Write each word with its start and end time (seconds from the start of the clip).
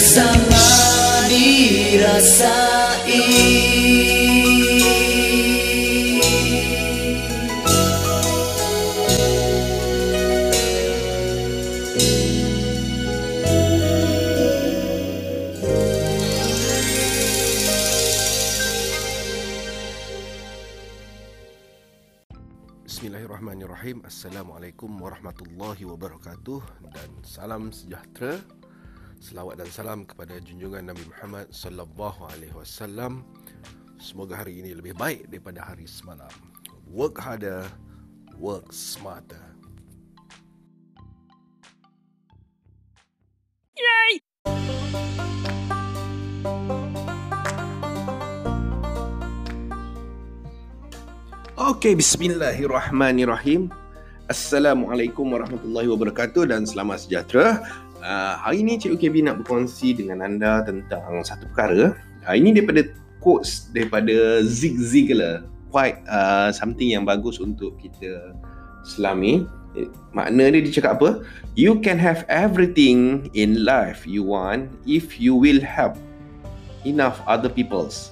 bersama 0.00 0.64
dirasai. 1.28 3.20
Bismillahirrahmanirrahim. 22.88 24.00
Assalamualaikum 24.08 24.96
warahmatullahi 24.96 25.84
wabarakatuh. 25.84 26.88
Dan 26.88 27.20
salam 27.20 27.68
sejahtera 27.68 28.40
Selawat 29.20 29.60
dan 29.60 29.68
salam 29.68 30.08
kepada 30.08 30.40
junjungan 30.40 30.80
Nabi 30.80 31.04
Muhammad 31.04 31.52
Sallallahu 31.52 32.24
alaihi 32.24 32.56
wasallam 32.56 33.20
Semoga 34.00 34.40
hari 34.40 34.64
ini 34.64 34.72
lebih 34.72 34.96
baik 34.96 35.28
daripada 35.28 35.60
hari 35.60 35.84
semalam 35.84 36.32
Work 36.88 37.20
harder, 37.20 37.68
work 38.40 38.72
smarter 38.72 39.50
Okey, 51.70 51.96
bismillahirrahmanirrahim. 51.96 53.72
Assalamualaikum 54.28 55.28
warahmatullahi 55.32 55.88
wabarakatuh 55.88 56.52
dan 56.52 56.68
selamat 56.68 57.08
sejahtera. 57.08 57.62
Uh, 58.00 58.34
hari 58.40 58.64
ini 58.64 58.80
Cikgu 58.80 58.96
KB 58.96 59.14
nak 59.28 59.44
berkongsi 59.44 59.92
dengan 59.92 60.24
anda 60.24 60.64
tentang 60.64 61.20
satu 61.20 61.44
perkara. 61.52 61.92
Uh, 62.24 62.32
ini 62.32 62.56
daripada 62.56 62.88
quotes 63.20 63.68
daripada 63.76 64.40
Zig 64.40 64.80
Ziglar. 64.80 65.44
Quite 65.68 66.00
uh, 66.08 66.48
something 66.48 66.96
yang 66.96 67.04
bagus 67.04 67.36
untuk 67.36 67.76
kita 67.76 68.32
selami. 68.88 69.44
Eh, 69.76 69.86
makna 70.16 70.48
dia 70.48 70.64
dia 70.64 70.80
cakap 70.80 70.98
apa? 70.98 71.22
You 71.54 71.78
can 71.84 72.00
have 72.00 72.24
everything 72.32 73.28
in 73.36 73.68
life 73.68 74.08
you 74.08 74.24
want 74.24 74.72
if 74.88 75.20
you 75.20 75.36
will 75.36 75.60
help 75.60 75.94
enough 76.88 77.20
other 77.28 77.52
people's 77.52 78.10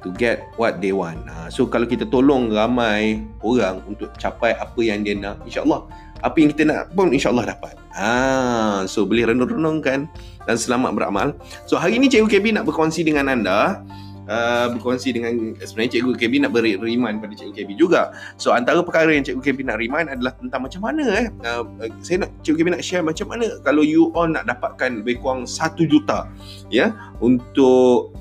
to 0.00 0.08
get 0.16 0.48
what 0.56 0.80
they 0.80 0.96
want. 0.96 1.20
So 1.52 1.68
kalau 1.68 1.84
kita 1.84 2.08
tolong 2.08 2.48
ramai 2.48 3.20
orang 3.44 3.84
untuk 3.84 4.16
capai 4.16 4.56
apa 4.56 4.80
yang 4.80 5.04
dia 5.04 5.12
nak, 5.12 5.44
insya-Allah 5.44 5.84
apa 6.20 6.36
yang 6.40 6.50
kita 6.52 6.62
nak 6.68 6.92
pun 6.92 7.12
insya-Allah 7.12 7.56
dapat. 7.56 7.74
Ha, 7.96 8.86
so 8.86 9.04
boleh 9.04 9.28
renung-renungkan 9.28 10.06
dan 10.46 10.56
selamat 10.56 10.94
beramal. 10.94 11.34
So 11.66 11.76
hari 11.76 11.98
ini 11.98 12.06
Cikgu 12.06 12.28
KB 12.28 12.56
nak 12.56 12.64
berkongsi 12.68 13.04
dengan 13.04 13.28
anda 13.28 13.82
Uh, 14.30 14.70
berkongsi 14.78 15.10
dengan 15.10 15.58
sebenarnya 15.58 15.98
Cikgu 15.98 16.14
KB 16.14 16.46
nak 16.46 16.54
beri 16.54 16.78
remind 16.78 17.18
pada 17.18 17.34
Cikgu 17.34 17.50
KB 17.50 17.70
juga. 17.74 18.14
So 18.38 18.54
antara 18.54 18.78
perkara 18.78 19.10
yang 19.10 19.26
Cikgu 19.26 19.42
KB 19.42 19.66
nak 19.66 19.82
remind 19.82 20.06
adalah 20.06 20.38
tentang 20.38 20.70
macam 20.70 20.86
mana 20.86 21.02
eh 21.18 21.26
uh, 21.42 21.66
saya 21.98 22.22
nak 22.22 22.30
Cikgu 22.46 22.62
KB 22.62 22.68
nak 22.78 22.82
share 22.84 23.02
macam 23.02 23.26
mana 23.26 23.58
kalau 23.66 23.82
you 23.82 24.14
all 24.14 24.30
nak 24.30 24.46
dapatkan 24.46 25.02
lebih 25.02 25.18
kurang 25.18 25.50
1 25.50 25.82
juta 25.82 26.30
ya 26.70 26.94
untuk 27.18 28.14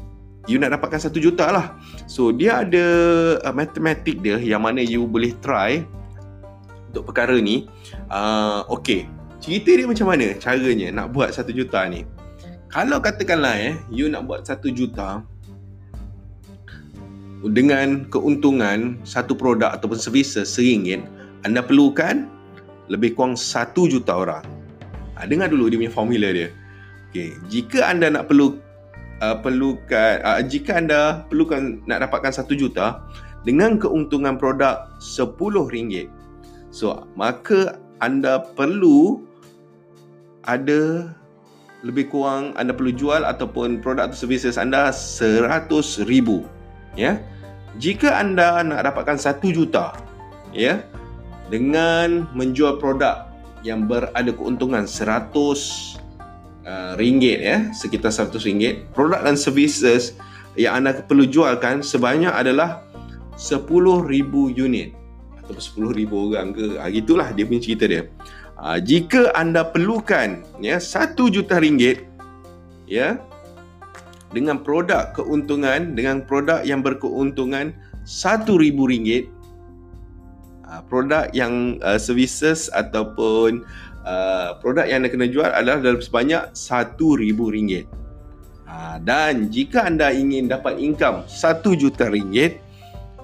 you 0.49 0.57
nak 0.57 0.73
dapatkan 0.73 0.97
satu 0.97 1.21
juta 1.21 1.45
lah. 1.53 1.77
So 2.09 2.33
dia 2.33 2.65
ada 2.65 2.85
uh, 3.45 3.53
matematik 3.53 4.25
dia 4.25 4.41
yang 4.41 4.65
mana 4.65 4.81
you 4.81 5.05
boleh 5.05 5.37
try 5.45 5.85
untuk 6.89 7.13
perkara 7.13 7.37
ni. 7.37 7.69
Uh, 8.09 8.65
okay, 8.67 9.05
cerita 9.37 9.71
dia 9.71 9.85
macam 9.85 10.09
mana 10.09 10.33
caranya 10.35 10.89
nak 10.89 11.13
buat 11.13 11.31
satu 11.31 11.53
juta 11.53 11.85
ni. 11.85 12.03
Kalau 12.69 13.01
katakanlah 13.01 13.57
eh, 13.57 13.73
you 13.89 14.09
nak 14.09 14.29
buat 14.29 14.45
satu 14.45 14.69
juta 14.69 15.25
dengan 17.41 18.05
keuntungan 18.11 18.99
satu 19.07 19.33
produk 19.33 19.73
ataupun 19.73 19.97
services 19.97 20.53
seringgit, 20.53 21.01
anda 21.47 21.63
perlukan 21.63 22.27
lebih 22.91 23.15
kurang 23.17 23.33
satu 23.39 23.89
juta 23.89 24.13
orang. 24.13 24.45
Ha, 25.15 25.25
dengar 25.25 25.49
dulu 25.49 25.71
dia 25.71 25.77
punya 25.79 25.93
formula 25.93 26.29
dia. 26.29 26.53
Okay, 27.09 27.33
jika 27.49 27.89
anda 27.89 28.13
nak 28.13 28.29
perlu 28.29 28.61
uh, 29.23 29.37
perlukan 29.41 30.21
uh, 30.21 30.41
jika 30.45 30.77
anda 30.77 31.25
perlukan 31.25 31.81
nak 31.89 32.05
dapatkan 32.05 32.45
1 32.45 32.53
juta 32.53 33.01
dengan 33.47 33.81
keuntungan 33.81 34.37
produk 34.37 34.93
RM10 35.01 36.18
so 36.79 37.03
maka 37.19 37.75
anda 37.99 38.39
perlu 38.55 39.19
ada 40.47 41.11
lebih 41.83 42.07
kurang 42.07 42.55
anda 42.55 42.71
perlu 42.71 42.95
jual 42.95 43.27
ataupun 43.27 43.83
produk 43.83 44.07
atau 44.07 44.15
services 44.15 44.55
anda 44.55 44.87
100 44.95 45.67
ribu 46.07 46.47
ya 46.95 47.19
jika 47.75 48.15
anda 48.15 48.63
nak 48.63 48.87
dapatkan 48.87 49.19
1 49.19 49.43
juta 49.51 49.91
ya 50.55 50.79
dengan 51.51 52.31
menjual 52.31 52.79
produk 52.79 53.27
yang 53.67 53.83
berada 53.83 54.31
keuntungan 54.31 54.87
100 54.87 55.99
Uh, 56.69 56.93
ringgit 57.01 57.41
ya, 57.41 57.65
sekitar 57.73 58.13
100 58.13 58.45
ringgit. 58.45 58.85
Produk 58.93 59.25
dan 59.25 59.33
services 59.33 60.13
yang 60.53 60.77
anda 60.83 61.01
perlu 61.01 61.25
jualkan 61.25 61.81
sebanyak 61.81 62.29
adalah 62.29 62.85
10,000 63.41 64.05
unit 64.53 64.93
atau 65.49 65.89
10,000 65.91 66.05
orang 66.13 66.53
ke. 66.53 66.77
Ha, 66.77 66.87
gitulah 66.93 67.33
dia 67.33 67.43
punya 67.49 67.61
cerita 67.61 67.85
dia. 67.89 68.03
Ha, 68.61 68.77
jika 68.79 69.33
anda 69.33 69.65
perlukan 69.65 70.45
ya 70.61 70.77
1 70.77 71.17
juta 71.33 71.57
ringgit 71.57 72.05
ya 72.85 73.17
dengan 74.29 74.61
produk 74.61 75.09
keuntungan 75.17 75.97
dengan 75.97 76.21
produk 76.21 76.61
yang 76.61 76.85
berkeuntungan 76.85 77.73
1000 78.05 78.45
ringgit 78.77 79.31
ha, 80.69 80.85
produk 80.85 81.27
yang 81.33 81.81
uh, 81.81 81.97
services 81.97 82.69
ataupun 82.71 83.65
Uh, 84.09 84.55
produk 84.63 84.87
yang 84.87 85.03
anda 85.03 85.11
kena 85.11 85.27
jual 85.27 85.45
adalah 85.45 85.83
dalam 85.83 85.99
sebanyak 85.99 86.55
RM1,000. 86.55 87.85
Uh, 88.65 88.97
dan 89.05 89.53
jika 89.53 89.85
anda 89.85 90.09
ingin 90.09 90.47
dapat 90.47 90.81
income 90.81 91.27
RM1 91.27 91.65
juta 91.77 92.05
ringgit, 92.07 92.57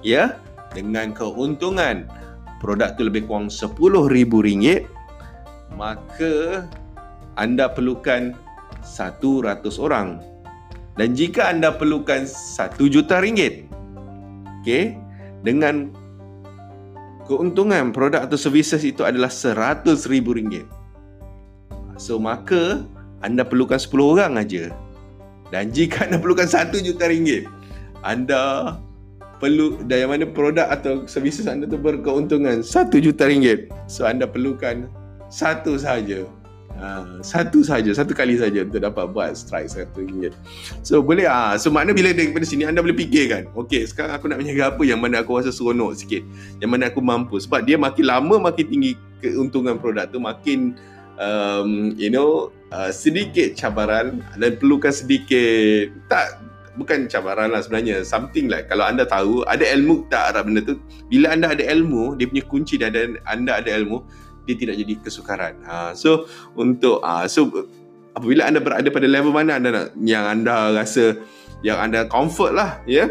ya, 0.04 0.36
dengan 0.76 1.16
keuntungan 1.16 2.04
produk 2.60 2.92
itu 2.92 3.08
lebih 3.08 3.24
kurang 3.24 3.48
RM10,000, 3.48 4.84
maka 5.72 6.68
anda 7.40 7.72
perlukan 7.72 8.36
100 8.84 9.40
orang. 9.80 10.20
Dan 10.96 11.16
jika 11.16 11.48
anda 11.48 11.72
perlukan 11.72 12.28
RM1 12.28 12.80
juta 12.92 13.20
ringgit, 13.24 13.68
okay, 14.60 14.96
dengan 15.40 15.92
keuntungan 17.24 17.92
produk 17.92 18.24
atau 18.24 18.36
services 18.36 18.84
itu 18.84 19.00
adalah 19.04 19.32
RM100,000. 19.32 20.64
So 21.96 22.20
maka 22.20 22.84
anda 23.24 23.44
perlukan 23.44 23.80
10 23.80 23.92
orang 24.16 24.36
aja. 24.36 24.72
Dan 25.48 25.72
jika 25.72 26.04
anda 26.08 26.20
perlukan 26.20 26.48
1 26.48 26.72
juta 26.80 27.08
ringgit, 27.08 27.48
anda 28.00 28.76
perlu 29.36 29.80
yang 29.88 30.12
mana 30.12 30.24
produk 30.24 30.68
atau 30.72 31.04
services 31.04 31.48
anda 31.48 31.68
tu 31.68 31.76
berkeuntungan 31.76 32.64
1 32.64 32.92
juta 33.00 33.28
ringgit. 33.28 33.72
So 33.86 34.08
anda 34.08 34.24
perlukan 34.24 34.88
satu 35.28 35.76
saja 35.76 36.24
Ha, 36.76 37.24
satu 37.24 37.64
saja, 37.64 37.88
satu 37.96 38.12
kali 38.12 38.36
saja 38.36 38.60
untuk 38.60 38.84
dapat 38.84 39.08
buat 39.08 39.32
strike 39.32 39.72
satu 39.72 40.04
ringgit. 40.04 40.36
So 40.84 41.00
boleh 41.00 41.24
ah. 41.24 41.56
So 41.56 41.72
makna 41.72 41.96
bila 41.96 42.12
daripada 42.12 42.44
sini 42.44 42.68
anda 42.68 42.84
boleh 42.84 42.92
fikir 42.92 43.32
kan. 43.32 43.42
Okey, 43.56 43.88
sekarang 43.88 44.12
aku 44.12 44.28
nak 44.28 44.44
menjaga 44.44 44.76
apa 44.76 44.82
yang 44.84 45.00
mana 45.00 45.24
aku 45.24 45.40
rasa 45.40 45.48
seronok 45.48 45.96
sikit. 45.96 46.20
Yang 46.60 46.70
mana 46.76 46.92
aku 46.92 47.00
mampu 47.00 47.40
sebab 47.40 47.64
dia 47.64 47.80
makin 47.80 48.04
lama 48.04 48.52
makin 48.52 48.64
tinggi 48.68 48.92
keuntungan 49.24 49.80
produk 49.80 50.04
tu 50.12 50.20
makin 50.20 50.76
um, 51.16 51.96
you 51.96 52.12
know 52.12 52.52
uh, 52.76 52.92
sedikit 52.92 53.56
cabaran 53.56 54.20
dan 54.36 54.60
perlukan 54.60 54.92
sedikit 54.92 55.88
tak 56.12 56.44
bukan 56.76 57.08
cabaran 57.08 57.50
lah 57.50 57.64
sebenarnya 57.64 58.04
something 58.04 58.52
like 58.52 58.68
kalau 58.68 58.84
anda 58.84 59.08
tahu 59.08 59.42
ada 59.48 59.64
ilmu 59.64 60.06
tak 60.12 60.32
arah 60.32 60.42
benda 60.44 60.60
tu 60.60 60.76
bila 61.08 61.32
anda 61.32 61.56
ada 61.56 61.64
ilmu 61.64 62.20
dia 62.20 62.28
punya 62.28 62.44
kunci 62.44 62.76
ada 62.78 63.16
anda 63.24 63.58
ada 63.58 63.72
ilmu 63.72 64.04
dia 64.46 64.54
tidak 64.54 64.78
jadi 64.78 64.94
kesukaran. 65.02 65.54
Ha, 65.66 65.92
so 65.98 66.30
untuk 66.54 67.02
ha, 67.02 67.26
so 67.26 67.50
apabila 68.14 68.46
anda 68.46 68.62
berada 68.62 68.86
pada 68.88 69.04
level 69.10 69.34
mana 69.34 69.58
anda 69.58 69.68
nak 69.74 69.86
yang 69.98 70.24
anda 70.24 70.72
rasa 70.72 71.18
yang 71.66 71.82
anda 71.82 72.06
comfort 72.06 72.54
lah, 72.54 72.78
ya. 72.86 72.94
Yeah? 72.94 73.08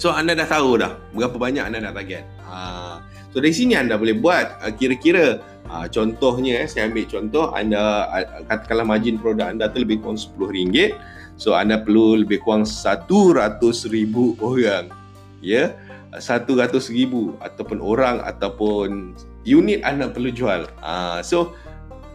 So 0.00 0.16
anda 0.16 0.32
dah 0.32 0.48
tahu 0.48 0.80
dah 0.80 0.96
berapa 1.12 1.36
banyak 1.36 1.60
anda 1.60 1.78
nak 1.84 2.00
target. 2.00 2.24
Ha, 2.48 3.04
so 3.30 3.38
dari 3.38 3.52
sini 3.52 3.76
anda 3.76 4.00
boleh 4.00 4.16
buat 4.16 4.64
uh, 4.64 4.72
kira-kira 4.72 5.44
ha, 5.68 5.84
contohnya 5.90 6.64
eh, 6.64 6.68
saya 6.70 6.88
ambil 6.88 7.04
contoh 7.10 7.52
anda 7.52 8.06
katakanlah 8.48 8.86
margin 8.86 9.20
produk 9.20 9.52
anda 9.52 9.68
tu 9.68 9.82
lebih 9.84 10.00
kurang 10.00 10.16
RM10. 10.16 10.96
So 11.40 11.56
anda 11.56 11.80
perlu 11.80 12.24
lebih 12.24 12.40
kurang 12.44 12.64
RM100,000 12.64 14.14
orang. 14.40 14.84
Ya. 15.40 15.76
Yeah? 15.76 15.90
100,000 16.18 16.50
ataupun 17.38 17.78
orang 17.78 18.18
ataupun 18.26 19.14
unit 19.46 19.80
anda 19.86 20.10
perlu 20.10 20.34
jual. 20.34 20.66
Uh, 20.82 21.22
so 21.22 21.54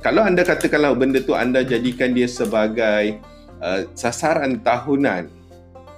kalau 0.03 0.21
anda 0.21 0.43
katakanlah 0.45 0.93
benda 0.93 1.23
tu 1.23 1.33
anda 1.33 1.63
jadikan 1.65 2.13
dia 2.13 2.29
sebagai 2.29 3.17
uh, 3.63 3.87
sasaran 3.97 4.61
tahunan 4.61 5.31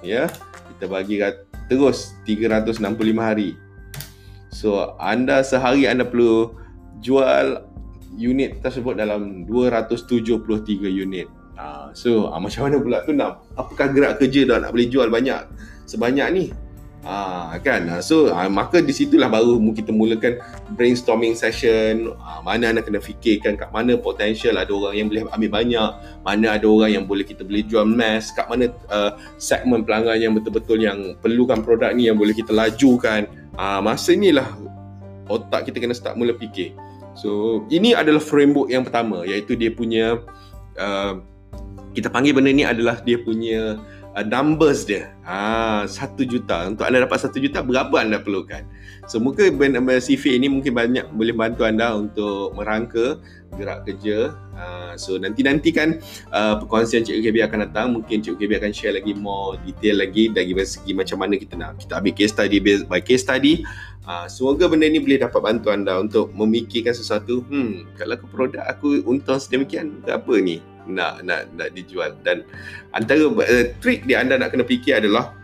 ya 0.00 0.32
kita 0.72 0.88
bagi 0.88 1.20
terus 1.68 2.16
365 2.24 2.80
hari 3.20 3.58
so 4.48 4.96
anda 4.96 5.44
sehari 5.44 5.84
anda 5.84 6.08
perlu 6.08 6.56
jual 6.98 7.64
unit 8.18 8.58
tersebut 8.64 8.98
dalam 8.98 9.46
273 9.46 10.88
unit 10.90 11.26
uh, 11.54 11.90
so 11.94 12.30
uh, 12.30 12.40
macam 12.40 12.66
mana 12.66 12.76
pula 12.82 12.98
tu 13.06 13.14
nak 13.14 13.44
apakah 13.54 13.90
gerak 13.94 14.18
kerja 14.18 14.48
dah 14.48 14.58
nak 14.62 14.70
boleh 14.74 14.88
jual 14.90 15.06
banyak 15.08 15.42
sebanyak 15.86 16.28
ni 16.34 16.44
Ah 17.06 17.54
kan. 17.62 17.86
Ah, 17.86 18.02
so 18.02 18.34
ah, 18.34 18.50
maka 18.50 18.82
di 18.82 18.90
situlah 18.90 19.30
baru 19.30 19.54
kita 19.70 19.94
mulakan 19.94 20.42
brainstorming 20.74 21.38
session. 21.38 22.10
Ah, 22.18 22.42
mana 22.42 22.74
anda 22.74 22.82
kena 22.82 22.98
fikirkan 22.98 23.54
kat 23.54 23.70
mana 23.70 23.94
potential 23.94 24.58
ada 24.58 24.68
orang 24.74 24.94
yang 24.98 25.06
boleh 25.06 25.22
ambil 25.30 25.50
banyak, 25.62 25.90
mana 26.26 26.46
ada 26.58 26.66
orang 26.66 26.90
yang 26.98 27.04
boleh 27.06 27.22
kita 27.22 27.46
boleh 27.46 27.62
jual 27.62 27.86
mass, 27.86 28.34
kat 28.34 28.50
mana 28.50 28.74
uh, 28.90 29.14
segmen 29.38 29.86
pelanggan 29.86 30.18
yang 30.18 30.32
betul-betul 30.34 30.82
yang 30.82 31.14
perlukan 31.22 31.62
produk 31.62 31.94
ni 31.94 32.10
yang 32.10 32.18
boleh 32.18 32.34
kita 32.34 32.50
lajukan. 32.50 33.30
Ah 33.54 33.78
masa 33.78 34.18
inilah 34.18 34.58
otak 35.30 35.70
kita 35.70 35.78
kena 35.78 35.94
start 35.94 36.18
mula 36.18 36.34
fikir. 36.34 36.74
So 37.18 37.62
ini 37.68 37.98
adalah 37.98 38.22
framework 38.22 38.70
yang 38.70 38.86
pertama 38.86 39.26
iaitu 39.26 39.58
dia 39.58 39.74
punya 39.74 40.22
uh, 40.78 41.18
kita 41.92 42.14
panggil 42.14 42.38
benda 42.38 42.54
ni 42.54 42.62
adalah 42.62 43.02
dia 43.02 43.18
punya 43.18 43.74
uh, 44.18 44.26
numbers 44.26 44.82
dia. 44.82 45.14
Ah, 45.22 45.86
satu 45.86 46.26
juta. 46.26 46.66
Untuk 46.66 46.82
anda 46.82 47.06
dapat 47.06 47.22
satu 47.22 47.38
juta, 47.38 47.62
berapa 47.62 48.02
anda 48.02 48.18
perlukan? 48.18 48.66
So, 49.06 49.22
mungkin 49.22 49.54
CV 50.02 50.36
ini 50.36 50.50
mungkin 50.50 50.74
banyak 50.74 51.14
boleh 51.14 51.32
bantu 51.32 51.62
anda 51.64 51.94
untuk 51.94 52.52
merangka 52.58 53.22
gerak 53.56 53.86
kerja. 53.86 54.34
Uh, 54.58 54.92
so, 54.98 55.16
nanti-nanti 55.16 55.70
kan 55.70 56.02
uh, 56.34 56.58
perkongsian 56.58 57.06
Cik 57.06 57.30
KB 57.30 57.36
akan 57.46 57.58
datang. 57.70 57.86
Mungkin 57.94 58.20
Cik 58.20 58.36
KB 58.42 58.58
akan 58.58 58.72
share 58.74 58.98
lagi 58.98 59.14
more 59.14 59.56
detail 59.62 60.02
lagi 60.02 60.28
dari 60.28 60.52
segi 60.66 60.92
macam 60.92 61.22
mana 61.22 61.38
kita 61.38 61.54
nak 61.54 61.78
kita 61.80 62.02
ambil 62.02 62.12
case 62.16 62.32
study 62.34 62.58
by 62.84 63.00
case 63.00 63.22
study. 63.24 63.62
Uh, 64.08 64.24
semoga 64.24 64.64
benda 64.72 64.88
ni 64.88 65.04
boleh 65.04 65.20
dapat 65.20 65.40
bantu 65.44 65.68
anda 65.68 66.00
untuk 66.00 66.32
memikirkan 66.32 66.96
sesuatu. 66.96 67.44
Hmm, 67.48 67.84
kalau 68.00 68.16
ke 68.16 68.26
produk 68.32 68.64
aku 68.64 69.04
untung 69.04 69.36
sedemikian, 69.36 70.00
apa 70.08 70.32
ni? 70.40 70.64
Nak 70.88 71.22
nak 71.22 71.52
nak 71.54 71.68
dijual. 71.76 72.16
Dan 72.24 72.42
antara 72.96 73.28
uh, 73.28 73.64
trick 73.78 74.08
dia 74.08 74.24
anda 74.24 74.40
nak 74.40 74.56
kena 74.56 74.64
fikir 74.64 75.04
adalah 75.04 75.36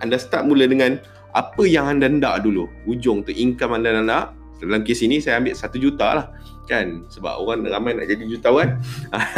anda 0.00 0.16
start 0.16 0.48
mula 0.48 0.64
dengan 0.64 0.98
apa 1.36 1.62
yang 1.68 1.86
anda 1.86 2.08
nak 2.08 2.42
dulu. 2.42 2.66
Ujung 2.88 3.22
tu 3.22 3.30
income 3.30 3.78
anda 3.78 4.00
nak 4.00 4.34
dalam 4.58 4.82
kes 4.82 5.06
ini 5.06 5.22
saya 5.22 5.38
ambil 5.38 5.54
satu 5.54 5.78
juta 5.78 6.08
lah 6.18 6.26
kan? 6.68 7.08
Sebab 7.08 7.40
orang 7.40 7.64
ramai 7.64 7.96
nak 7.96 8.06
jadi 8.06 8.28
jutawan. 8.28 8.76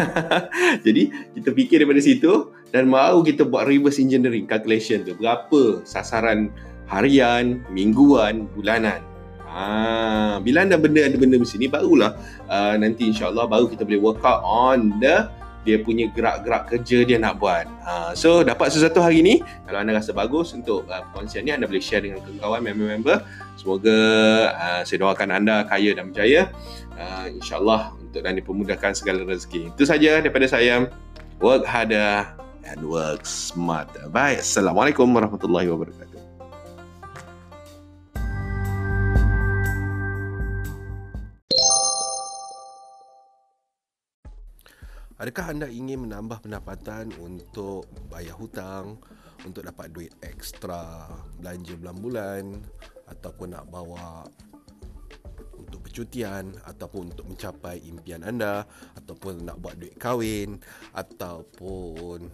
Jadi 0.85 1.15
kita 1.39 1.55
fikir 1.55 1.77
daripada 1.81 2.03
situ 2.03 2.51
dan 2.75 2.91
baru 2.91 3.23
kita 3.23 3.47
buat 3.47 3.71
reverse 3.71 4.03
engineering 4.03 4.51
calculation 4.51 5.07
tu. 5.07 5.15
Berapa 5.15 5.87
sasaran 5.87 6.51
harian 6.91 7.63
mingguan 7.71 8.51
bulanan? 8.51 9.07
Ha, 9.51 10.39
bila 10.39 10.63
anda 10.63 10.79
benda 10.79 11.03
ada 11.03 11.19
benda 11.19 11.35
macam 11.35 11.59
ni 11.59 11.67
barulah 11.67 12.15
uh, 12.47 12.79
nanti 12.79 13.11
insyaAllah 13.11 13.51
baru 13.51 13.67
kita 13.67 13.83
boleh 13.83 13.99
work 13.99 14.23
out 14.23 14.47
on 14.47 14.95
the 15.03 15.27
dia 15.65 15.77
punya 15.81 16.09
gerak-gerak 16.09 16.73
kerja 16.73 16.99
dia 17.05 17.19
nak 17.21 17.37
buat. 17.37 17.69
Ha, 17.85 18.17
so 18.17 18.41
dapat 18.41 18.73
sesuatu 18.73 19.05
hari 19.05 19.21
ni, 19.21 19.45
kalau 19.69 19.79
anda 19.85 19.93
rasa 19.97 20.17
bagus 20.17 20.57
untuk 20.57 20.89
uh, 20.89 21.05
perkongsian 21.13 21.45
ni, 21.45 21.53
anda 21.53 21.69
boleh 21.69 21.85
share 21.85 22.01
dengan 22.01 22.25
kawan 22.41 22.65
member-member. 22.65 23.21
Semoga 23.61 23.99
uh, 24.57 24.81
saya 24.89 24.99
doakan 25.05 25.29
anda 25.37 25.69
kaya 25.69 25.93
dan 25.93 26.13
berjaya. 26.13 26.49
Uh, 26.97 27.33
InsyaAllah 27.33 27.93
untuk 28.01 28.21
dan 28.25 28.37
dipermudahkan 28.41 28.97
segala 28.97 29.25
rezeki. 29.29 29.73
Itu 29.73 29.85
saja 29.85 30.21
daripada 30.21 30.49
saya. 30.49 30.89
Work 31.41 31.65
harder 31.65 32.37
and 32.69 32.85
work 32.85 33.25
smart. 33.25 33.89
Baik. 34.13 34.45
Assalamualaikum 34.45 35.09
warahmatullahi 35.09 35.69
wabarakatuh. 35.73 36.10
Adakah 45.21 45.53
anda 45.53 45.69
ingin 45.69 46.09
menambah 46.09 46.49
pendapatan 46.49 47.13
untuk 47.21 47.85
bayar 48.09 48.41
hutang, 48.41 48.97
untuk 49.45 49.69
dapat 49.69 49.93
duit 49.93 50.17
ekstra, 50.25 51.13
belanja 51.37 51.77
bulan-bulan 51.77 52.57
ataupun 53.05 53.53
nak 53.53 53.69
bawa 53.69 54.25
untuk 55.61 55.85
percutian 55.85 56.57
ataupun 56.65 57.13
untuk 57.13 57.29
mencapai 57.29 57.85
impian 57.85 58.25
anda 58.25 58.65
ataupun 58.97 59.45
nak 59.45 59.61
buat 59.61 59.77
duit 59.77 59.93
kahwin 60.01 60.57
ataupun 60.97 62.33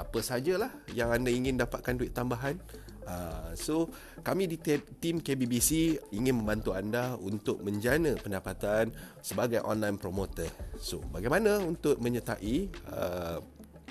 apa 0.00 0.18
sajalah 0.20 0.72
yang 0.92 1.12
anda 1.12 1.32
ingin 1.32 1.56
dapatkan 1.56 1.96
duit 1.96 2.12
tambahan 2.12 2.60
Uh, 3.06 3.54
so 3.54 3.86
kami 4.26 4.50
di 4.50 4.58
tim 4.98 5.22
KBBC 5.22 5.94
ingin 6.10 6.42
membantu 6.42 6.74
anda 6.74 7.14
untuk 7.14 7.62
menjana 7.62 8.18
pendapatan 8.18 8.90
sebagai 9.22 9.62
online 9.62 9.94
promoter. 9.94 10.50
So 10.82 10.98
bagaimana 11.14 11.62
untuk 11.62 12.02
menyertai 12.02 12.56
uh, 12.90 13.38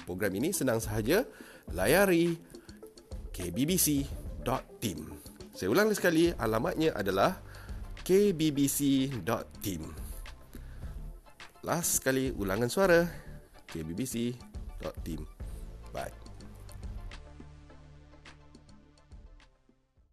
program 0.03 0.35
ini 0.35 0.51
senang 0.51 0.83
sahaja 0.83 1.23
layari 1.71 2.35
kbbc.team. 3.31 4.99
Saya 5.55 5.71
ulang 5.71 5.95
sekali 5.95 6.35
alamatnya 6.35 6.91
adalah 6.91 7.39
kbbc.team. 8.03 9.83
Last 11.63 12.03
sekali 12.03 12.35
ulangan 12.35 12.67
suara 12.67 13.07
kbbc.team. 13.71 15.34
Bye. 15.95 16.24